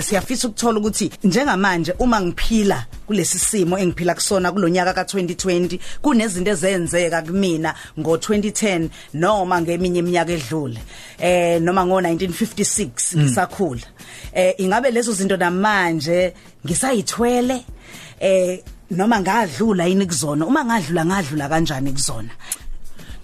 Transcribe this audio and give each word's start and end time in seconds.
siyafisa 0.00 0.48
ukuthola 0.48 0.78
ukuthi 0.78 1.10
njengamanje 1.24 1.94
uma 1.98 2.20
ngiphila 2.20 2.86
kulesi 3.06 3.38
simo 3.38 3.78
engiphila 3.78 4.14
kusona 4.14 4.52
kulonyaka 4.52 4.92
ka2020 4.92 5.78
kunezinto 6.02 6.50
ezenzeka 6.50 7.22
kumina 7.22 7.74
ngo2010 7.98 8.88
noma 9.14 9.60
ngeminye 9.60 9.98
iminyaka 9.98 10.32
edlule 10.32 10.80
eh 11.18 11.60
noma 11.60 11.82
ngo1956 11.84 13.18
ngisakhula. 13.18 13.86
Eh 14.32 14.54
ingabe 14.58 14.90
lezo 14.90 15.12
zinto 15.12 15.36
namanje 15.36 16.34
ngisayithwele? 16.64 17.64
Eh 18.20 18.62
noma 18.90 19.20
ngadlula 19.20 19.86
yini 19.86 20.06
kuzona? 20.06 20.46
Uma 20.46 20.64
ngadlula 20.64 21.04
ngadlula 21.04 21.48
kanjani 21.48 21.92
kuzona? 21.92 22.30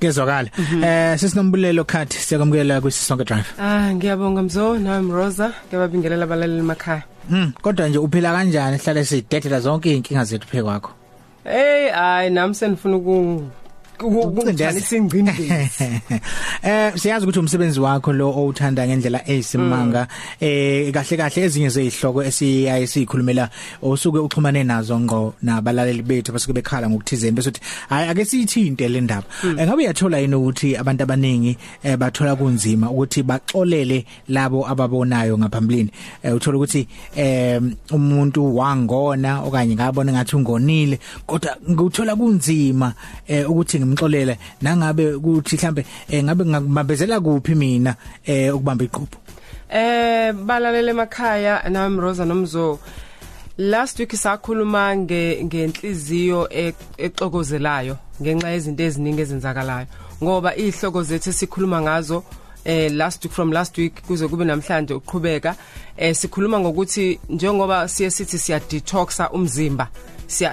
Kezwakala 0.01 0.51
eh 0.85 1.19
sisinombulelo 1.19 1.85
khathi 1.85 2.19
siyakwamukela 2.19 2.81
kwisisonke 2.81 3.25
drive. 3.25 3.49
Ah 3.59 3.95
ngiyabonga 3.95 4.43
Mzo 4.43 4.79
nami 4.79 5.13
Rosa 5.13 5.53
ngiyababingelela 5.69 6.25
abalaleli 6.25 6.59
emakhaya. 6.59 7.03
mhm 7.31 7.53
kodwa 7.63 7.89
nje 7.89 7.99
uphila 7.99 8.33
kanjani? 8.33 8.77
Hlale 8.79 9.05
sidedela 9.05 9.61
zonke 9.61 9.95
inkinga 9.95 10.25
zethu 10.25 10.49
phe 10.49 10.63
kwakho 10.63 10.91
Hey 11.45 11.89
hayi 11.91 12.31
nami 12.31 12.55
senifuna 12.55 12.97
uku 12.97 13.43
ukungcindezisa 14.03 14.97
ingcindezi. 14.97 15.85
eh 16.63 16.93
siyazi 16.97 17.25
ukuthi 17.25 17.39
umsebenzi 17.39 17.81
wakho 17.81 18.13
lo 18.13 18.29
owuthanda 18.31 18.87
ngendlela 18.87 19.21
eyisimanga 19.29 20.07
eh 20.41 20.93
kahle 20.93 21.17
kahle 21.17 21.43
ezinye 21.45 21.69
zezihloko 21.69 22.23
esiyaye 22.23 22.87
sikhulumela 22.87 23.51
osuke 23.83 24.19
uxhumane 24.19 24.65
nazo 24.65 25.01
ngo 25.01 25.35
nabalaleli 25.43 26.03
bethu 26.03 26.33
basuke 26.33 26.53
bekhala 26.53 26.91
ngokuthizeni 26.91 27.37
bese 27.37 27.49
uthi 27.49 27.61
hayi 27.89 28.09
ake 28.09 28.25
siyithinte 28.25 28.89
le 28.89 29.01
ndaba. 29.01 29.27
Eh, 29.45 29.67
ngabe 29.67 29.83
uyathola 29.83 30.19
yini 30.19 30.35
ukuthi 30.35 30.77
abantu 30.77 31.03
abaningi 31.03 31.57
eh, 31.83 31.97
bathola 31.97 32.37
kunzima 32.37 32.91
ukuthi 32.91 33.23
baxolele 33.23 34.05
labo 34.29 34.69
ababonayo 34.69 35.39
ngaphambilini? 35.39 35.91
Eh, 36.23 36.35
uthola 36.35 36.57
ukuthi 36.59 36.89
eh 37.17 37.61
umuntu 37.91 38.57
wangona 38.57 39.43
okanye 39.43 39.75
ngabona 39.75 40.13
ngathi 40.13 40.37
ungonile 40.37 40.99
kodwa 41.27 41.57
nguthola 41.71 42.17
kunzima 42.17 42.95
eh 43.29 43.51
ukuthi 43.51 43.84
ngimxolele 43.85 44.39
nangabe 44.63 45.15
ukuthi 45.15 45.57
mhlambe 45.57 45.87
eh, 46.09 46.25
ngabe 46.25 46.45
ngabambezela 46.45 47.21
kuphi 47.21 47.55
mina 47.55 47.95
eh 48.27 48.55
ukubamba 48.55 48.85
iqhubho 48.85 49.25
Eh 49.75 50.33
balaleli 50.33 50.91
emakhaya 50.91 51.69
nami 51.69 52.01
Rosa 52.01 52.25
nomzo. 52.25 52.79
Last 53.59 53.99
week 53.99 54.13
sakhuluma 54.13 54.97
nge 54.97 55.45
ngenhliziyo 55.45 56.49
e- 56.51 56.75
exokozelayo 56.99 57.97
ngenxa 58.23 58.51
yezinto 58.51 58.83
eziningi 58.83 59.23
ezenzakalayo. 59.23 59.87
Ngoba 60.23 60.57
ihloko 60.57 61.03
zethu 61.03 61.33
sikhuluma 61.33 61.81
ngazo 61.83 62.25
eh 62.65 62.93
last 62.93 63.25
week 63.25 63.33
from 63.33 63.53
last 63.53 63.79
week 63.79 64.03
kuze 64.07 64.29
kube 64.29 64.45
namhlanje 64.45 64.95
uqhubeka 64.95 65.57
eh 65.97 66.15
sikhuluma 66.15 66.61
ngokuthi 66.61 67.19
njengoba 67.29 67.89
siye 67.89 68.11
sithi 68.11 68.39
siya 68.39 68.61
detoxa 68.61 69.31
umzimba 69.31 69.89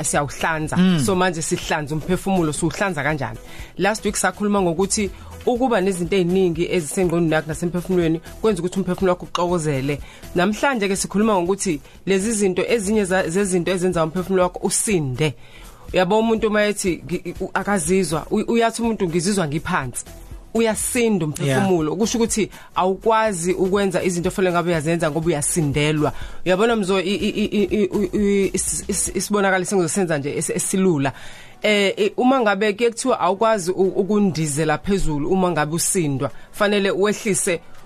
siyawuhlanza. 0.04 0.78
So 1.06 1.16
manje 1.16 1.42
sihlanza 1.42 1.96
umphefumulo 1.96 2.54
siuhlanza 2.54 3.04
kanjani? 3.04 3.38
Last 3.78 4.06
week 4.06 4.16
sakhuluma 4.16 4.62
ngokuthi 4.62 5.10
ukuba 5.46 5.82
nezinto 5.82 6.16
eziningi 6.16 6.68
ezisengqondweni 6.72 7.34
yakho 7.34 7.48
nasemphefumulweni 7.48 8.22
kwenza 8.42 8.62
ukuthi 8.62 8.80
umphefumulo 8.80 9.12
wakho 9.14 9.26
uxokozele 9.26 10.00
namhlanje 10.36 10.88
ke 10.88 10.96
sikhuluma 10.96 11.34
ngokuthi 11.42 11.82
lezi 12.06 12.32
zinto 12.32 12.64
ezinye 12.68 13.06
za- 13.06 13.30
zezinto 13.30 13.72
ezenza 13.72 14.04
umphefumulo 14.04 14.44
wakho 14.44 14.59
usinde. 14.64 15.34
Uyabo 15.94 16.20
umuntu 16.20 16.50
mayethi 16.52 17.04
ngi- 17.06 17.36
u- 17.42 17.50
akazizwa 17.54 18.26
u- 18.32 18.46
uyathi 18.54 18.82
umuntu 18.82 19.08
ngizizwa 19.08 19.48
ngiphansi. 19.48 20.06
Uyasinda 20.54 21.26
umphefumulo. 21.26 21.96
Kusho 21.96 22.18
ukuthi 22.18 22.50
awukwazi 22.76 23.54
ukwenza 23.54 24.04
izinto 24.04 24.30
ofanele 24.30 24.52
ngabe 24.54 24.70
uyazenza 24.70 25.12
ngoba 25.12 25.28
uyasindelwa. 25.28 26.14
Uyabona 26.46 26.76
mzo 26.76 27.00
i- 27.00 27.16
i- 27.16 27.30
i- 27.44 27.52
i- 27.62 27.90
i- 27.94 28.10
i- 28.18 28.52
is- 28.54 28.84
is- 28.88 29.12
isibonakala 29.16 29.66
sengizosenza 29.66 30.18
nje 30.18 30.36
es- 30.38 30.56
esilula. 30.56 31.12
Eh 31.64 31.94
eh, 31.98 32.12
uma 32.18 32.40
ngabe 32.40 32.74
kuye 32.74 32.90
kuthiwa 32.90 33.20
awukwazi 33.20 33.72
u- 33.72 33.94
ukundizela 34.02 34.78
phezulu 34.78 35.30
uma 35.30 35.52
ngabe 35.52 35.75
usindwa 35.75 36.31
fanele 36.52 36.92
wehlise 36.92 37.54
u- 37.56 37.59
u- 37.59 37.59
u- 37.59 37.81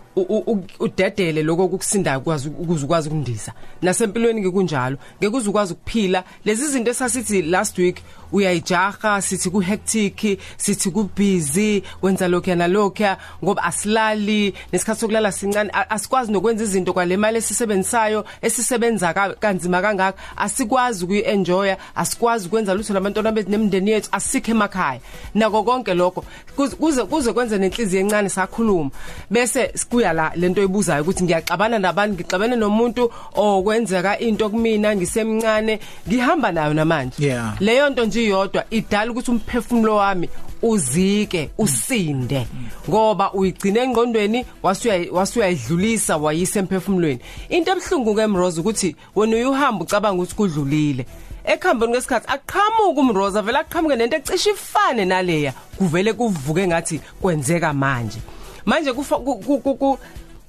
udedele 0.80 1.44
lokho 1.44 1.68
kukusindayo 1.68 2.20
kwazi 2.20 2.50
ukuze 2.50 2.86
ukwazi 2.86 3.10
ukundiza 3.10 3.54
nasempilweni 3.82 4.42
ngikunjalo 4.42 4.98
ngeke 5.22 5.36
uze 5.38 5.50
ukwazi 5.50 5.74
ukuphila. 5.74 6.24
Lezi 6.46 6.68
zinto 6.68 6.92
esasithi 6.92 7.42
last 7.42 7.78
week 7.78 7.98
uyayijaha 8.32 9.22
sithi 9.22 9.50
ku 9.50 9.60
hectic 9.60 10.40
sithi 10.58 10.92
ku 10.92 11.10
busy 11.18 11.82
wenza 12.02 12.28
lokho 12.28 12.56
nalokho 12.56 13.16
ngoba 13.44 13.64
asilali 13.64 14.54
nesikhathi 14.74 15.00
sokulala 15.00 15.32
sincane. 15.32 15.70
A- 15.74 15.90
asikwazi 15.90 16.32
nokwenza 16.32 16.64
izinto 16.64 16.94
kwale 16.94 17.18
mali 17.18 17.38
esisebenzisayo 17.38 18.26
esisebenza 18.42 19.14
ka- 19.14 19.34
kanzima 19.40 19.82
kangaka. 19.82 20.18
Asikwazi 20.38 21.06
ukuyenjoya 21.06 21.78
asikwazi 21.96 22.48
ukwenza 22.48 22.74
lutho 22.74 22.94
labantwana 22.94 23.32
bethu 23.32 23.50
nemndeni 23.52 23.92
yethu 23.92 24.10
asikho 24.12 24.52
emakhaya. 24.52 25.00
Nako 25.36 25.64
konke 25.64 25.94
lokho. 25.94 26.24
Kuze- 26.58 26.76
kuze 26.76 27.04
kuze 27.04 27.34
kwenze 27.34 27.58
nenhliziyo 27.58 28.02
encane 28.02 28.30
sakhuluma. 28.30 28.90
Bese 29.30 29.72
kuya 29.90 30.05
la 30.14 30.32
lento 30.36 30.62
ebuzayo 30.62 31.04
ukuthi 31.04 31.24
ngiyaxabana 31.24 31.80
nabantu 31.80 32.14
ngixabene 32.16 32.56
nomuntu 32.56 33.12
okwenzeka 33.36 34.20
into 34.20 34.50
kumina 34.50 34.96
ngisemncane 34.96 35.80
ngihamba 36.08 36.52
nayo 36.52 36.74
namanje. 36.74 37.26
Yeah. 37.26 37.56
leyo 37.60 37.90
nto 37.90 38.06
nje 38.06 38.24
iyodwa 38.24 38.64
idala 38.70 39.12
ukuthi 39.12 39.32
umphefumulo 39.32 39.96
wami 39.96 40.30
uzike 40.62 41.50
usinde. 41.58 42.48
Ngoba 42.90 43.34
uyigcina 43.34 43.84
engqondweni 43.84 44.46
wasuya 44.64 45.12
wasuyayidlulisa 45.12 46.18
wayisa 46.18 46.60
emphefumulweni. 46.60 47.20
Into 47.50 47.72
ebhlungu 47.72 48.16
ke 48.16 48.28
Mroza 48.28 48.62
ukuthi 48.62 48.96
wena 49.16 49.36
uyuhamba 49.36 49.84
ucabanga 49.84 50.24
ukuthi 50.24 50.36
kudlulile. 50.36 51.06
Ekhambeni 51.46 51.92
kwesikhathi 51.92 52.28
aqhamuka 52.28 53.02
umroza 53.02 53.42
vele 53.42 53.60
aqhamuke 53.60 53.96
nento 53.96 54.18
ecishe 54.18 54.50
ifane 54.50 55.06
naleya. 55.06 55.54
Kuvele 55.78 56.14
kuvuke 56.14 56.68
ngathi 56.68 57.02
kwenzeka 57.22 57.74
manje. 57.74 58.20
Manje 58.66 58.94
kufa- 58.94 59.20
ku- 59.24 59.40
ku- 59.40 59.60
ku- 59.60 59.76
ku- 59.76 60.00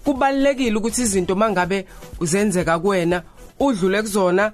kubalekile 0.04 0.76
ukuthi 0.76 1.02
izinto 1.02 1.34
mangabe 1.36 1.86
uzenzeka 2.20 2.78
kuwena 2.78 3.22
udlule 3.60 4.02
kuzona 4.02 4.52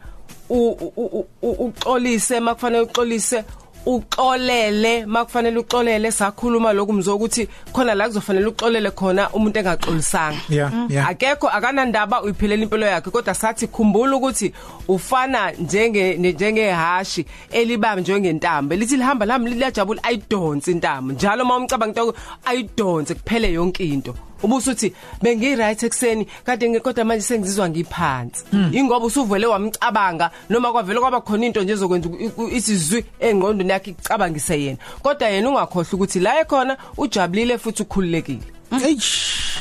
u- 0.49 0.77
u- 0.81 0.93
u- 0.97 1.27
u- 1.43 1.67
uxolise 1.67 2.41
makufanele 2.41 2.83
uxolise 2.85 3.45
uxolele 3.87 5.07
makufanele 5.07 5.59
uxolele 5.59 6.11
sakhuluma 6.11 6.73
lokhu 6.73 6.93
mzokuthi 6.93 7.49
khona 7.73 7.95
la 7.95 8.09
kuzofanele 8.09 8.47
uxolele 8.47 8.91
khona 8.91 9.31
umuntu 9.31 9.59
engaxolisanga. 9.59 10.39
Yeah, 10.49 10.73
yeah. 10.89 11.09
akekho 11.09 11.49
akanandaba 11.49 12.23
uyiphilela 12.23 12.63
impilo 12.63 12.87
yakhe 12.87 13.11
kodwa 13.11 13.35
sathi 13.35 13.67
khumbula 13.67 14.17
ukuthi 14.17 14.53
ufana 14.89 15.51
njenge 15.51 16.15
njengehashi 16.15 17.27
elibanjwe 17.51 18.21
ngentambo 18.21 18.75
lithi 18.75 18.97
lihamba 18.97 19.27
lami 19.27 19.51
liyajabula 19.51 20.05
ayidonse 20.05 20.71
intambo 20.71 21.13
njalo 21.13 21.45
uma 21.45 21.57
umcabanga 21.57 22.01
into 22.03 22.15
ayidonse 22.45 23.15
kuphele 23.15 23.53
yonke 23.53 23.85
into. 23.85 24.15
Ubusuthi 24.43 24.93
bengi 25.23 25.57
right 25.57 25.83
ekseni 25.83 26.27
kade 26.45 26.69
ngikodwa 26.71 27.05
manje 27.05 27.23
sengizizwa 27.23 27.69
ngiphansi. 27.69 28.45
Ingoba 28.73 29.07
usuvele 29.07 29.47
wamcabanga 29.47 30.31
noma 30.51 30.73
kwavele 30.73 31.01
kwaba 31.01 31.21
khona 31.21 31.47
into 31.47 31.63
nje 31.63 31.73
ezokwenza 31.73 32.09
u- 32.09 32.33
u- 32.43 32.49
isizwi 32.49 33.05
engqondweni 33.21 33.71
yakhe 33.71 33.91
icabangise 33.91 34.63
yena. 34.63 34.79
Kodwa 35.03 35.29
yena 35.29 35.49
ungakhohle 35.49 35.89
ukuthi 35.93 36.21
la 36.21 36.41
ekhona 36.41 36.77
ujabulile 36.97 37.59
futhi 37.59 37.83
ukhululekile. 37.83 38.41
eish 38.41 38.62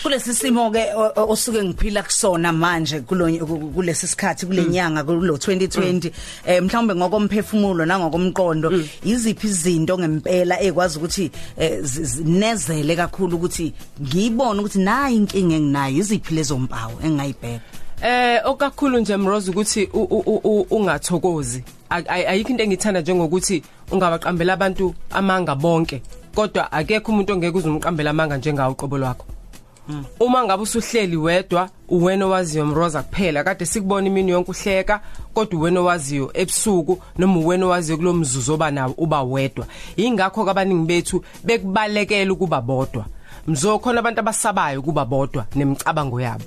kulesi 0.03 0.33
simo 0.33 0.71
ke 0.71 0.83
osuke 1.15 1.63
ngiphila 1.63 2.03
kusona 2.03 2.53
manje 2.53 2.99
kulesi 3.01 4.07
sikhathi 4.07 4.45
kulenyanga 4.45 5.03
kulo 5.03 5.35
2020 5.35 6.11
eh 6.45 6.63
mhlawumbe 6.63 6.95
ngokomphefumulo 6.95 7.85
nangokomqondo 7.85 8.71
iziphi 9.03 9.47
izinto 9.47 9.97
ngempela 9.99 10.61
ekwazi 10.61 10.97
ukuthi 10.97 11.31
eh, 11.57 11.79
zinezele 11.81 12.95
kakhulu 12.95 13.35
ukuthi 13.35 13.73
ngiyibone 14.01 14.59
ukuthi 14.59 14.79
nayi 14.79 15.15
inkinga 15.15 15.55
enginayo 15.55 15.97
iziphi 15.97 16.35
lezo 16.35 16.57
mpawu 16.57 16.93
engayibheka 17.03 17.81
Eh 18.03 18.41
okakhulu 18.45 18.99
nje 18.99 19.17
Mrose 19.17 19.51
ukuthi 19.51 19.89
ungathokozi. 20.69 21.63
Ayikho 21.91 22.49
into 22.49 22.63
engithanda 22.63 23.01
njengokuthi 23.01 23.63
ungabaqambela 23.91 24.53
abantu 24.53 24.95
amanga 25.11 25.55
bonke 25.55 26.01
kodwa 26.35 26.71
akekho 26.71 27.11
umuntu 27.11 27.33
ongeke 27.33 27.57
uzumqambela 27.57 28.09
amanga 28.09 28.37
njengawo 28.37 28.71
uqobo 28.71 28.97
lwakho. 28.97 29.25
Uma 30.19 30.43
ngabe 30.43 30.63
usuhleli 30.63 31.17
wedwa 31.17 31.69
uwena 31.89 32.25
owaziyo 32.25 32.65
Mroza 32.65 33.03
kuphela 33.03 33.43
kade 33.43 33.65
sikubona 33.65 34.07
imini 34.07 34.31
yonke 34.31 34.51
uhleka 34.51 35.01
kodwa 35.33 35.59
uwena 35.59 35.79
owaziyo 35.79 36.31
ebusuku 36.33 37.01
noma 37.17 37.39
uwena 37.39 37.65
owaziyo 37.65 37.97
kulomzuzu 37.97 38.53
oba 38.53 38.71
nawo 38.71 38.93
uba 38.97 39.23
wedwa. 39.23 39.65
Ingakho 39.97 40.45
kabaningi 40.45 40.85
bethu 40.85 41.23
bekubalekela 41.43 42.33
ukuba 42.33 42.61
bodwa. 42.61 43.05
Mzokhona 43.47 43.99
abantu 43.99 44.19
abasabayo 44.19 44.79
ukuba 44.79 45.05
bodwa 45.05 45.45
nemicabango 45.55 46.21
yabo. 46.21 46.45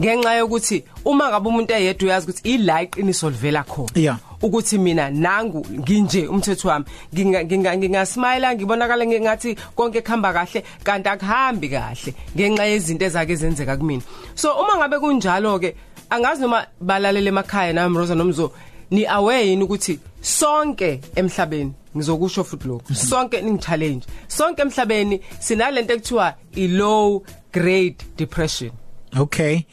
Ngenxa 0.00 0.34
yokuthi 0.34 0.84
uma 1.04 1.28
ngabe 1.28 1.48
umuntu 1.48 1.72
eyedwa 1.74 2.06
uyazi 2.06 2.26
ukuthi 2.26 2.54
ila 2.54 2.82
iqiniso 2.82 3.30
livela 3.30 3.62
khona. 3.62 3.90
Yeah. 3.94 4.29
Ukuthi 4.42 4.78
mina 4.78 5.10
nangu 5.10 5.66
nginje 5.70 6.26
umthetho 6.28 6.68
wami. 6.68 6.84
Nginga 7.14 7.44
nginga- 7.44 7.76
ngingasmile 7.76 8.54
ngibonakala 8.54 9.06
ngathi 9.06 9.56
konke 9.76 10.02
khamba 10.02 10.32
kahle 10.32 10.64
kanti 10.84 11.08
akuhambi 11.08 11.68
kahle 11.68 12.14
ngenxa 12.36 12.64
yezinto 12.64 13.04
ezake 13.04 13.36
zenzeka 13.36 13.76
kumina. 13.76 14.02
So 14.34 14.54
uma 14.60 14.76
ngabe 14.76 14.98
kunjalo 14.98 15.60
ke 15.60 15.74
angazi 16.10 16.40
noma 16.40 16.66
balalele 16.80 17.28
emakhaya 17.28 17.72
nami 17.72 17.96
Rosa 17.98 18.14
nomzo 18.14 18.52
ni 18.90 19.06
aware 19.06 19.46
yini 19.46 19.64
ukuthi 19.64 19.98
sonke 20.20 21.00
emhlabeni 21.14 21.72
ngizokusho 21.96 22.44
futhi 22.44 22.68
lokho 22.68 22.94
sonke 22.94 23.42
ning 23.42 23.58
challenge 23.58 24.06
sonke 24.28 24.62
emhlabeni 24.62 25.20
sinalento 25.38 25.94
ekuthiwa 25.94 26.34
i 26.56 26.66
low 26.68 27.22
grade 27.52 27.96
depression. 28.16 28.70
Okay. 29.16 29.66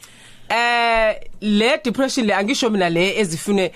Eh 0.50 1.14
le 1.40 1.80
depression 1.84 2.24
le 2.26 2.34
angisho 2.34 2.70
mina 2.70 2.88
le 2.90 3.18
ezifune 3.20 3.72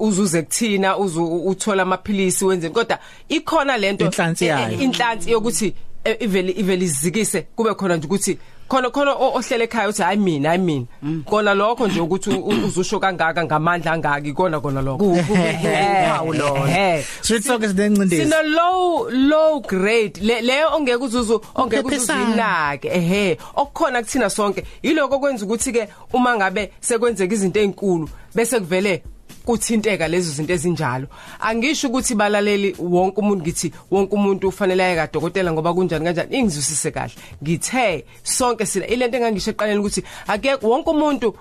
uzuze 0.00 0.42
kuthina 0.42 0.98
uzu 0.98 1.24
uthola 1.46 1.82
amaphilisi 1.82 2.44
wenzeni 2.44 2.74
kodwa 2.74 2.98
ikhona 3.28 3.76
lento 3.76 4.04
Inhlansi 4.04 4.46
yayo. 4.46 4.72
eh, 4.74 4.82
inhlansi 4.82 5.30
yokuthi 5.30 5.74
eh, 6.04 6.16
ivele 6.20 6.52
ivele 6.52 6.84
izikise 6.84 7.42
kube 7.42 7.74
khona 7.74 7.96
nje 7.96 8.06
ukuthi 8.06 8.38
khona 8.68 8.90
khona 8.90 9.12
ohlele 9.12 9.64
ekhaya 9.64 9.88
uthi 9.88 10.02
hayi 10.02 10.18
mina 10.18 10.48
hayi 10.48 10.60
mina. 10.60 10.86
Kona 11.24 11.54
lokho 11.54 11.86
nje 11.88 12.00
ukuthi 12.00 12.30
uzusho 12.30 13.00
kangaka 13.00 13.44
ngamandla 13.44 13.92
angaki 13.92 14.32
kona 14.32 14.60
kona 14.60 14.82
lokho. 14.82 15.04
Uphawu 15.04 16.32
lolo. 16.32 16.66
Eh. 16.66 17.04
Street 17.22 17.44
soccer 17.44 17.68
sinencindezi. 17.68 18.22
sino 18.22 18.42
low 18.42 19.10
low 19.10 19.60
grade. 19.60 20.20
Le 20.20 20.40
leyo 20.40 20.68
ongeke 20.76 21.04
uzuzu 21.04 21.40
ongeke 21.54 21.86
uzuzinake 21.86 22.88
ehe. 22.88 23.38
Okukhona 23.56 24.02
kuthina 24.02 24.30
sonke. 24.30 24.64
Yiloko 24.82 25.18
kwenza 25.18 25.44
ukuthi 25.44 25.72
ke 25.72 25.88
uma 26.12 26.36
ngabe 26.36 26.72
sekwenzeka 26.80 27.34
izinto 27.34 27.60
ezinkulu 27.60 28.08
bese 28.34 28.60
kuvele 28.60 29.02
kuthinteka 29.44 30.08
lezo 30.08 30.32
zinto 30.32 30.52
ezinjalo. 30.52 31.06
Angisho 31.40 31.88
ukuthi 31.88 32.14
balaleli 32.14 32.74
wonke 32.78 33.20
umuntu 33.20 33.42
ngithi 33.42 33.72
wonke 33.90 34.14
umuntu 34.14 34.48
ufanele 34.48 34.84
aye 34.84 34.96
kadokotela 34.96 35.52
ngoba 35.52 35.74
kunjani 35.74 36.04
kanjani? 36.04 36.36
Ingizwisise 36.36 36.90
kahle. 36.90 37.14
Ngithe 37.42 38.04
sonke 38.22 38.66
sila 38.66 38.86
ilento 38.86 39.16
engangisho 39.16 39.50
eqaleni 39.50 39.80
ukuthi 39.80 40.02
akekho 40.26 40.68
wonke 40.68 40.90
umuntu 40.90 41.34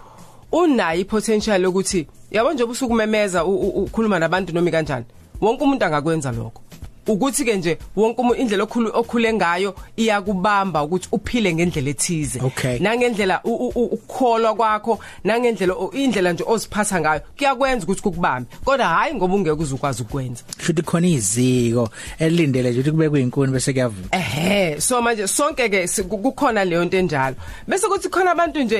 unayo 0.51 1.01
ipotential 1.01 1.65
ukuthi 1.65 2.07
yabo 2.31 2.53
nje 2.53 2.63
ubusukumemeza 2.63 3.45
ukhuluma 3.45 4.19
nabantu 4.19 4.53
noma 4.53 4.71
kanjani 4.71 5.05
wonke 5.41 5.63
umuntu 5.63 5.85
angakwenza 5.85 6.31
lokho. 6.31 6.61
Ukuthi 7.07 7.45
ke 7.45 7.57
nje 7.57 7.77
wonke 7.95 8.21
umuntu 8.21 8.41
indlela 8.41 8.63
okhulu 8.63 8.91
okhule 8.93 9.33
ngayo 9.33 9.75
iyakubamba 9.97 10.83
ukuthi 10.83 11.07
uphile 11.11 11.53
ngendlela 11.53 11.89
ethize. 11.89 12.39
Nangendlela 12.79 13.41
ukukholwa 13.43 14.55
kwakho 14.55 14.99
nangendlela 15.23 15.75
indlela 15.93 16.33
nje 16.33 16.43
oziphatha 16.47 17.01
ngayo 17.01 17.21
kuyakwenza 17.37 17.83
ukuthi 17.85 18.01
kukubambe. 18.01 18.49
Kodwa 18.65 18.87
hayi 18.87 19.15
ngoba 19.15 19.35
ungeke 19.35 19.61
uzukwazi 19.61 20.01
ukwenza. 20.01 20.43
Futhi 20.57 20.81
khona 20.81 21.07
iziko 21.07 21.89
elindele 22.19 22.69
nje 22.69 22.79
ukuthi 22.79 22.91
kube 22.91 23.09
kuyinkuni 23.09 23.51
bese 23.51 23.73
kuyavuka. 23.73 24.17
ehe 24.17 24.81
so 24.81 25.01
manje 25.01 25.27
sonke 25.27 25.69
ke 25.69 25.87
kukhona 26.07 26.65
leyo 26.65 26.85
nto 26.85 26.97
enjalo. 26.97 27.35
Bese 27.67 27.87
kuthi 27.87 28.09
khona 28.09 28.31
abantu 28.31 28.63
nje 28.63 28.75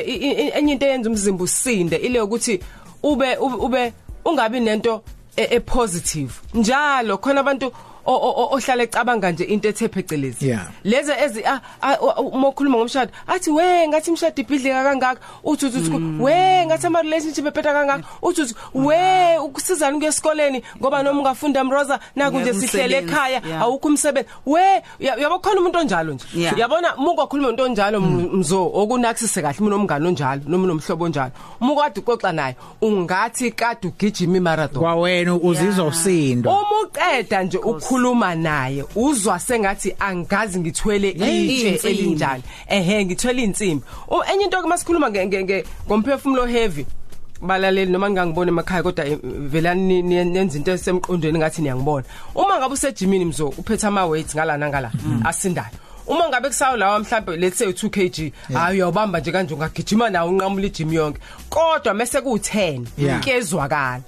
enye 0.55 0.73
into 0.73 0.85
eyenza 0.85 1.09
umzimba 1.09 1.43
usinde 1.43 1.95
ile 1.97 2.21
ukuthi 2.21 2.59
ube 3.03 3.35
ube- 3.35 3.93
ungabi 4.25 4.59
nento 4.59 5.01
e 5.35 5.59
positive 5.59 6.31
njalo 6.53 7.17
khona 7.17 7.39
abantu 7.41 7.71
ohlala 8.05 8.83
ecabanga 8.83 9.31
nje 9.31 9.43
into 9.43 9.69
ethe 9.69 9.87
phecelezi. 9.87 10.47
Yeah. 10.47 10.67
lezi 10.83 11.11
ezi 11.25 11.43
ah, 11.45 11.59
ah, 11.81 12.21
uma 12.21 12.47
ukhuluma 12.47 12.77
ngomshado 12.77 13.11
athi 13.27 13.49
we 13.51 13.87
ngathi 13.87 14.09
imshado 14.09 14.41
ibhidlika 14.41 14.83
kangaka. 14.83 15.21
Uthi 15.43 15.65
uthi 15.65 15.77
uthi, 15.77 16.21
we 16.23 16.65
ngathi 16.65 16.87
ama 16.87 17.01
relationship 17.01 17.45
ephetha 17.45 17.73
kangaka. 17.73 18.03
Uthi 18.21 18.41
uthi 18.41 18.55
we 18.73 19.37
ukusizana 19.37 19.97
kuyesikoleni 19.97 20.63
ngoba 20.79 21.03
noma 21.03 21.19
ungafunda 21.19 21.63
mroza 21.63 21.99
naku 22.15 22.39
nje 22.39 22.51
Ngeke 22.53 22.67
sihlele 22.67 22.95
umsebenzi, 22.99 23.13
ekhaya 23.13 23.41
yeah. 23.47 23.61
awukho 23.61 23.87
umsebenzi. 23.87 24.29
We 24.45 24.61
ya- 24.99 25.15
yabo 25.15 25.39
khona 25.39 25.61
umuntu 25.61 25.79
onjalo 25.79 26.13
nje. 26.13 26.25
Yeah. 26.35 26.57
yabona 26.59 26.95
muka 26.97 27.27
khuluma 27.27 27.49
into 27.49 27.63
onjalo 27.63 27.97
m- 27.99 28.29
mzo 28.37 28.65
okunakusise 28.73 29.41
kahle 29.41 29.59
mina 29.61 29.75
umngane 29.75 30.07
onjalo 30.07 30.41
noma 30.47 30.67
nomhlobo 30.67 31.05
onjalo 31.05 31.31
muka 31.59 31.81
kade 31.83 31.99
uxoxa 32.01 32.31
naye 32.31 32.55
ungathi 32.81 33.51
kade 33.51 33.87
ugijima 33.87 34.37
imarathon. 34.37 34.81
Kwa 34.81 34.95
wena 34.95 35.35
uzizwa 35.35 35.85
usindwa. 35.87 36.53
uma 36.53 36.81
uqeda 36.83 37.43
nje 37.43 37.57
ukukhuluma 37.97 38.35
naye 38.35 38.83
uzwa 38.95 39.39
sengathi 39.39 39.95
angazi 39.99 40.59
ngithwele 40.59 41.09
itshe 41.09 41.89
elinjani. 41.89 42.43
Ehe 42.67 43.05
ngithwele 43.05 43.43
insimbi. 43.43 43.83
Enye 44.33 44.43
into 44.45 44.61
ke 44.61 44.67
masikhuluma 44.67 45.09
nge- 45.09 45.25
nge- 45.27 45.43
nge- 45.43 45.65
ngomphefumulo 45.87 46.45
heavy 46.45 46.85
balaleli 47.41 47.91
noma 47.91 48.09
ngangibona 48.09 48.49
emakhaya 48.51 48.83
kodwa 48.83 49.05
eh, 49.05 49.17
vela 49.23 49.75
ni- 49.75 50.01
ni- 50.01 50.25
nenza 50.25 50.57
into 50.57 50.71
esemqondweni 50.71 51.37
ngathi 51.39 51.61
niyangibona. 51.61 52.05
Uma 52.35 52.57
ngabe 52.57 52.73
usejimini 52.73 53.25
mzo 53.25 53.47
uphethe 53.49 53.87
ama 53.87 54.05
weights 54.05 54.35
ngala 54.35 54.57
nangala 54.57 54.91
asindayo. 55.25 55.67
Uma 56.07 56.29
ngabe 56.29 56.47
kusayo 56.49 56.77
lawa 56.77 56.99
mhlambe 56.99 57.37
let's 57.37 57.57
say 57.57 57.67
u2 57.67 57.89
kg 57.89 58.33
hayi 58.53 58.75
uyawubamba 58.77 59.19
nje 59.19 59.31
kanje 59.31 59.53
ungagijima 59.53 60.09
nawo 60.09 60.29
unqamula 60.29 60.65
ijim 60.67 60.93
yonke. 60.93 61.19
Kodwa 61.49 61.93
mase 61.93 62.19
ku10 62.19 62.85
Yeah. 62.97 63.19
kezwakala. 63.23 64.01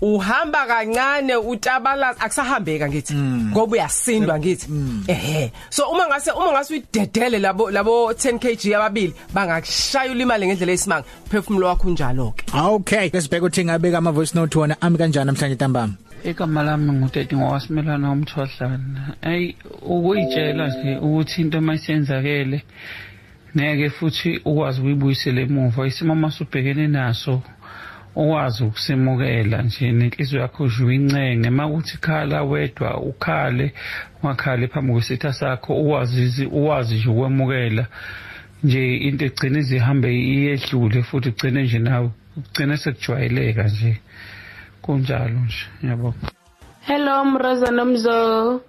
Uhamba 0.00 0.66
kancane 0.66 1.36
utabalaza 1.36 2.20
akusahambeka 2.20 2.88
ngithi 2.88 3.14
ngoba 3.14 3.72
uyasindwa 3.72 4.38
ngithi 4.38 4.66
ehe. 5.06 5.52
So 5.70 5.90
uma 5.90 6.06
ngase 6.06 6.30
uma 6.30 6.52
ngase 6.52 6.74
uyidedele 6.74 7.38
labo 7.38 7.70
labo 7.70 8.12
10 8.12 8.38
kg 8.38 8.74
ababili 8.74 9.14
bangakushaya 9.34 10.12
ulimale 10.12 10.46
ngendlela 10.46 10.72
esimanga 10.72 11.04
phefumulo 11.30 11.66
wakho 11.66 11.88
unjalo 11.88 12.34
ke 12.36 12.44
Okay, 12.54 13.10
lesibheka 13.12 13.46
uthi 13.46 13.64
ngabe 13.64 13.96
ama 13.96 14.12
voice 14.12 14.34
note 14.34 14.58
wona 14.58 14.76
ami 14.80 14.98
kanjani 14.98 15.26
namhlanje 15.26 15.54
ntambama. 15.54 15.94
Igama 16.24 16.62
lami 16.62 16.92
nguteti 16.92 17.36
ngowasimelana 17.36 18.08
womthwadlana. 18.08 19.16
Ey 19.22 19.54
ukuyitshela 19.82 20.68
nje 20.68 20.96
ukuthi 20.96 21.40
into 21.40 21.60
mayisenzakele 21.60 22.62
ngeke 23.56 23.90
futhi 23.90 24.40
ukwazi 24.44 24.80
ukuyibuyisela 24.80 25.40
emuva. 25.40 25.86
Isimo 25.86 26.14
masubhekene 26.14 26.86
naso. 26.88 27.42
Ukwazi 28.14 28.64
ukusemukela 28.64 29.62
nje 29.62 29.92
nenhliziyo 29.92 30.42
yakho 30.42 30.66
nje 30.66 30.84
uyincenge 30.84 31.50
makuthi 31.50 31.98
khala 31.98 32.42
wedwa 32.42 33.00
ukhale 33.00 33.72
ungakhali 34.22 34.68
phambi 34.68 34.92
kwesitha 34.92 35.32
sakho 35.32 35.74
ukwazi 35.74 36.46
ukwazi 36.46 36.94
nje 36.94 37.08
ukwemukela. 37.08 37.86
Nje 38.64 38.96
into 38.96 39.24
egcina 39.24 39.58
izihambe 39.58 40.08
iyedlule 40.14 41.02
futhi 41.02 41.28
ugcine 41.28 41.62
nje 41.62 41.78
nawe 41.78 42.10
ugcine 42.36 42.76
sekujwayeleka 42.76 43.62
nje. 43.62 44.00
Kunjalo 44.82 45.40
nje 45.40 45.64
yabo. 45.82 46.14
Hello 46.80 47.24
Mroza 47.24 47.70
Nomzo. 47.70 48.60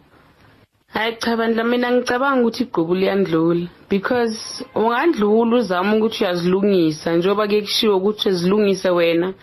Hayi 0.93 1.15
cha 1.19 1.37
bandla 1.37 1.63
mina 1.63 1.91
ngicabanga 1.91 2.41
ukuthi 2.41 2.63
igqubu 2.63 2.95
liyandlula. 2.95 3.67
Because 3.89 4.65
ungandlula 4.75 5.55
uzama 5.57 5.95
ukuthi 5.95 6.23
uyazilungisa. 6.23 7.15
Njengoba 7.15 7.47
ke 7.47 7.61
kushiwo 7.61 7.97
ukuthi 7.97 8.29
uzilungise 8.29 8.89
wena 8.89 9.33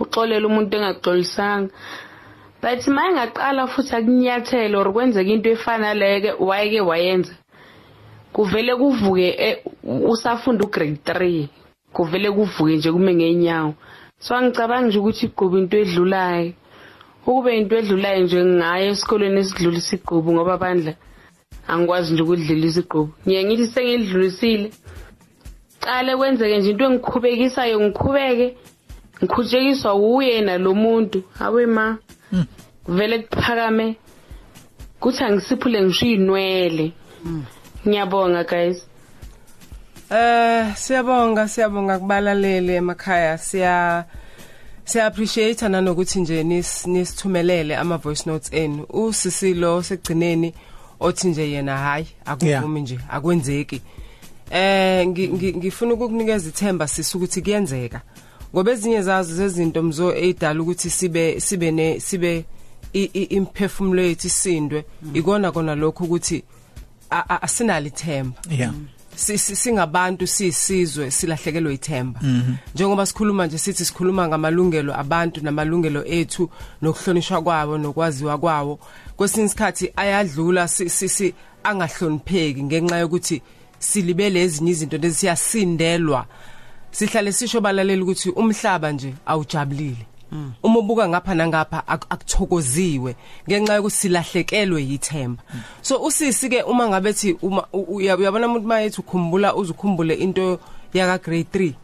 uxolele 0.00 0.46
umuntu 0.46 0.76
engaxolisanga. 0.76 1.72
But 2.60 2.86
maye 2.88 3.12
ngaqala 3.12 3.66
futhi 3.66 3.94
akunyathele 3.96 4.76
or 4.76 4.92
kwenzeka 4.92 5.30
into 5.30 5.50
efana 5.50 5.94
leke 5.94 6.32
wayeke 6.38 6.80
wayenza 6.80 7.34
kuvele 8.32 8.76
kuvuke 8.76 9.28
eh, 9.38 9.56
usafunda 9.84 10.64
ugrade 10.64 10.98
3 11.04 11.46
kuvele 11.92 12.30
kuvuke 12.30 12.76
nje 12.76 12.92
kume 12.92 13.14
ngenyawo 13.14 13.74
so 14.18 14.34
angicabanga 14.34 14.86
nje 14.88 14.98
ukuthi 14.98 15.26
igqubu 15.26 15.58
into 15.58 15.76
edlulayo. 15.78 16.52
Ukube 17.28 17.50
into 17.58 17.74
edlulayo 17.80 18.20
nje 18.24 18.40
ngayo 18.44 18.86
esikolweni 18.92 19.40
esidlulisa 19.40 19.92
igqubu 19.96 20.28
ngoba 20.32 20.62
bandla 20.62 20.92
angikwazi 21.70 22.12
nje 22.12 22.22
ukudlulisa 22.22 22.80
igqubu 22.80 23.12
ngiye 23.24 23.40
ngithi 23.44 23.66
sengidlulisile 23.72 24.68
cale 25.84 26.12
kwenzeke 26.16 26.58
nje 26.58 26.70
into 26.70 26.84
engikhubekisayo 26.84 27.76
ngikhubeke 27.80 28.48
ngikhutshekiswa 29.22 29.94
uye 29.94 30.40
nalo 30.40 30.74
muntu. 30.74 31.22
Awe 31.40 31.66
ma 31.66 31.98
vele 32.88 33.18
kuphakame 33.18 33.96
kuthi 35.00 35.24
angisiphule 35.24 35.82
ngisho 35.82 36.06
iy'nwele 36.06 36.92
ngiyabonga 37.86 38.44
guys. 38.44 38.86
Eh 40.10 40.74
siyabonga 40.76 41.48
siyabonga 41.48 41.98
kubalaleli 41.98 42.72
emakhaya. 42.74 43.38
Siya 43.38 44.04
siya 44.88 45.06
appreciate 45.06 45.68
nanokuthi 45.68 46.20
nje 46.20 46.44
nis 46.44 46.86
nisithumelele 46.86 47.76
ama 47.76 47.96
voice 47.96 48.22
notes 48.30 48.52
enu. 48.52 48.86
Usisilo 48.88 49.82
segcineni 49.82 50.54
othi 51.00 51.28
nje 51.28 51.50
yena 51.50 51.76
hayi 51.76 52.06
akuvumi 52.24 52.80
nje 52.80 52.98
akwenzeki. 53.10 53.80
Eh 54.50 55.06
ngi- 55.06 55.28
ngi- 55.28 55.56
ngifuna 55.56 55.94
ukukunikeza 55.94 56.48
ithemba 56.48 56.88
sisi 56.88 57.16
ukuthi 57.16 57.42
kuyenzeka. 57.42 58.00
Ngoba 58.54 58.72
ezinye 58.72 59.02
zazo 59.02 59.34
zezinto 59.34 59.82
mzo 59.82 60.14
edala 60.16 60.62
ukuthi 60.62 60.90
sibe 60.90 61.40
sibe 61.40 61.70
ne 61.70 62.00
sibe 62.00 62.44
imphefumulo 62.92 64.02
yethu 64.02 64.26
isindwe 64.26 64.84
ikona 65.14 65.52
kona 65.52 65.74
lokho 65.74 66.04
ukuthi 66.04 66.44
asinalo 67.10 67.86
ithemba 67.86 68.36
Yeah. 68.50 68.72
si- 68.72 68.78
si- 68.78 68.97
singabantu 69.18 70.26
sisizwe 70.26 71.10
silahlekelwe 71.10 71.74
ithemba. 71.74 72.20
Njengoba 72.74 73.06
sikhuluma 73.06 73.46
nje 73.46 73.58
sithi 73.58 73.84
sikhuluma 73.84 74.28
ngamalungelo 74.28 74.94
abantu 75.00 75.40
namalungelo 75.40 76.04
ethu 76.06 76.50
nokuhlonishwa 76.82 77.42
kwabo 77.42 77.78
nokwaziwa 77.78 78.38
kwawo 78.38 78.78
kwesinye 79.16 79.46
isikhathi 79.46 79.92
ayadlula 79.96 80.68
si- 80.68 80.88
si- 80.90 81.08
si- 81.08 81.34
angahlonipheki 81.64 82.62
ngenxa 82.62 82.96
yokuthi 82.98 83.42
silibele 83.78 84.42
ezinye 84.42 84.70
izinto 84.70 84.96
lezi 84.98 85.16
siyasindelwa. 85.18 86.26
Sihlale 86.90 87.32
sisho 87.32 87.60
balaleli 87.60 88.02
ukuthi 88.02 88.30
umhlaba 88.30 88.92
nje 88.92 89.14
awujabulile. 89.26 90.06
Uma 90.62 90.78
ubuka 90.78 91.08
ngapha 91.08 91.34
nangapha 91.34 91.82
ak- 91.86 92.06
akuthokoziwe 92.10 93.16
ngenxa 93.48 93.74
yokuthi 93.74 93.96
silahlekelwe 93.96 94.82
yithemba. 94.82 95.42
So 95.82 96.02
usisi 96.02 96.48
ke 96.48 96.62
uma 96.62 96.88
ngabe 96.88 97.12
thi 97.12 97.36
uma 97.42 97.64
uyabona 97.72 98.46
umuntu 98.46 98.66
mayethi 98.68 99.00
ukhumbula 99.00 99.54
uzukhumbule 99.56 100.14
into 100.14 100.58
yaka 100.94 101.18
grade 101.18 101.48
3 101.52 101.74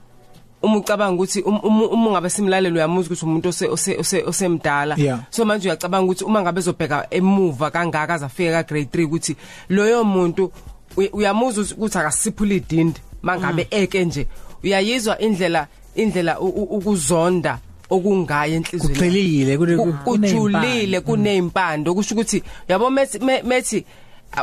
uma 0.62 0.76
ucabanga 0.78 1.14
ukuthi 1.14 1.42
um- 1.44 1.60
um- 1.62 1.92
uma 1.92 2.10
ngabe 2.10 2.30
simlalelo 2.30 2.76
uyamuza 2.76 3.06
ukuthi 3.08 3.24
umuntu 3.24 3.48
ose- 3.48 3.68
ose- 3.68 3.96
ose- 3.98 4.24
osemdala. 4.26 4.96
So 5.30 5.44
manje 5.44 5.68
uyacabanga 5.68 6.04
ukuthi 6.04 6.24
uma 6.24 6.40
ngabe 6.42 6.60
ezobheka 6.60 7.06
emuva 7.10 7.70
kangaka 7.70 8.14
azafika 8.14 8.52
ka 8.52 8.62
grade 8.62 8.88
3 8.92 9.04
ukuthi 9.04 9.36
loyo 9.68 10.04
muntu 10.04 10.52
uy- 10.96 11.10
uyamuza 11.12 11.60
ukuthi 11.76 11.98
akasiphula 11.98 12.54
idindi 12.54 13.00
mangabe 13.22 13.68
eke 13.70 14.04
nje 14.04 14.26
uyayizwa 14.64 15.18
indlela 15.20 15.66
indlela 15.96 16.40
ukuzonda. 16.40 17.58
Okungayo 17.90 18.54
enhlizweni. 18.56 18.94
Kugxilile, 18.94 19.56
kune- 19.58 19.76
Ku- 19.76 19.92
kujulile 20.04 21.00
kuney'mpande. 21.00 21.00
kuneyimpande 21.00 21.90
okusho 21.90 22.14
ukuthi 22.14 22.42
yabo 22.68 22.90
methi 22.90 23.18
me- 23.18 23.42
methi 23.42 23.84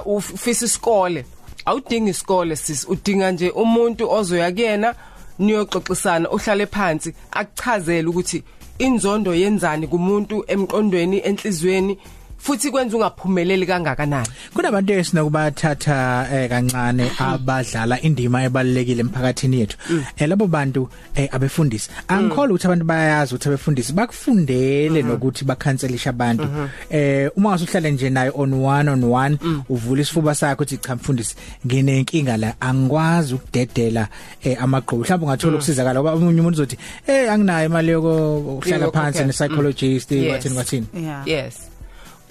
ufisa 0.06 0.66
isikole. 0.66 1.26
Awudingi 1.66 2.10
isikole 2.10 2.56
sis. 2.56 2.86
Udinga 2.90 3.32
nje 3.32 3.50
umuntu 3.50 4.10
ozoya 4.12 4.52
kuyena 4.52 4.96
niyoxoxisana 5.40 6.30
ohlale 6.30 6.66
phansi 6.66 7.14
akuchazele 7.32 8.08
ukuthi 8.08 8.44
inzondo 8.80 9.34
yenzani 9.36 9.88
kumuntu 9.88 10.44
emqondweni 10.48 11.22
enhlizweni. 11.24 11.98
Futhi 12.42 12.72
kwenza 12.72 12.98
ungaphumeleli 12.98 13.66
kangakanani? 13.66 14.28
Kunabantu 14.54 14.94
esinokubathatha 14.94 16.28
eh, 16.34 16.50
kancane 16.50 17.12
abadlala 17.20 18.02
indima 18.02 18.44
ebalekile 18.44 19.02
emphakathini 19.02 19.60
yethu. 19.60 19.78
Eh 20.18 20.28
labo 20.30 20.48
bantu 20.48 20.90
eh, 21.16 21.30
abefundisi. 21.32 21.90
Angikholwa 22.08 22.50
ukuthi 22.56 22.68
abantu 22.68 22.86
bayazi 22.86 23.36
ukuthi 23.36 23.48
abefundisi 23.50 23.94
bakufundele 23.94 25.02
nokuthi 25.02 25.46
bakhanselisha 25.46 26.10
abantu. 26.10 26.48
Eh 26.90 27.30
uma 27.36 27.50
ngasuhlale 27.50 27.92
nje 27.92 28.10
naye 28.10 28.32
on 28.36 28.54
one 28.54 28.90
on 28.90 29.04
one 29.04 29.38
uvula 29.70 30.02
isifuba 30.02 30.36
sakho 30.36 30.64
uthi 30.64 30.78
cha 30.78 30.96
mfundisi 30.96 31.36
nginenkinga 31.68 32.38
la. 32.38 32.54
Angikwazi 32.62 33.34
ukudedela 33.34 34.08
eh, 34.44 34.64
amagqubu 34.64 35.02
mhlawumbe 35.04 35.26
ungathola 35.26 35.56
ukusizakala 35.56 36.00
ngoba 36.00 36.16
umunye 36.16 36.40
umuntu 36.42 36.56
uzothi 36.56 36.78
eh 37.08 37.32
anginayo 37.32 37.66
imali 37.66 37.92
yokuhlala 37.92 38.92
phansi 38.92 39.24
ne 39.26 39.34
psychologist 39.34 40.12
Yes. 40.12 40.32
wathini 40.32 40.58
wathini. 40.58 40.88
Yeah. 40.96 41.28
Yes. 41.28 41.71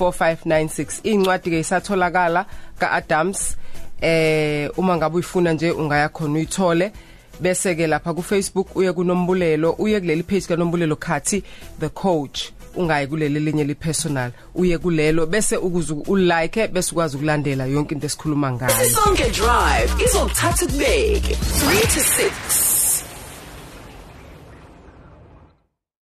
0608224596 0.00 1.00
incwadi 1.02 1.50
ke 1.50 1.60
isatholakala 1.60 2.46
kaAdams. 2.78 3.56
Eh 4.00 4.70
uma 4.76 4.96
ngabe 4.96 5.16
uyifuna 5.16 5.52
nje 5.52 5.70
ungaya 5.70 6.08
khona 6.08 6.34
uyithole. 6.34 6.92
Bese 7.40 7.74
ke 7.74 7.86
lapha 7.86 8.14
ku 8.14 8.22
Facebook 8.22 8.76
uye 8.76 8.92
kunombulelo 8.92 9.72
uye 9.78 10.00
kuleli 10.00 10.22
page 10.22 10.46
kanombulelo 10.46 10.96
khathi 10.96 11.42
the 11.80 11.88
coach 11.88 12.52
ungayi 12.76 13.06
kuleli 13.06 13.40
linye 13.40 13.64
li 13.64 13.74
personal 13.74 14.30
uye 14.54 14.78
kulelo 14.78 15.26
bese 15.26 15.56
ukuze 15.56 15.94
ulike 16.06 16.68
bese 16.68 16.92
ukwazi 16.92 17.16
ukulandela 17.16 17.66
yonke 17.66 17.94
into 17.94 18.06
esikhuluma 18.06 18.52
ngayo. 18.52 18.90
Sonke 18.90 19.30
Drive 19.30 20.04
izokuthatha 20.04 20.66
kubeke 20.66 21.34
3 21.34 21.94
to 21.94 22.00
6 22.00 22.73